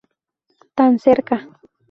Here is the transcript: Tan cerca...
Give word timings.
Tan 0.77 0.97
cerca... 1.05 1.37